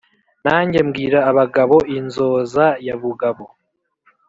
Nanjye 0.45 0.79
mbwira 0.87 1.19
abagabo 1.31 1.77
inzoza* 1.97 2.65
ya 2.87 2.95
Bugabo. 3.01 3.45